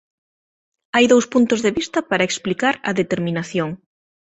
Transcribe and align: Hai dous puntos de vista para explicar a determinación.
Hai 0.95 1.05
dous 1.13 1.25
puntos 1.33 1.59
de 1.65 1.71
vista 1.79 1.99
para 2.09 2.27
explicar 2.29 2.75
a 2.89 2.91
determinación. 3.01 3.69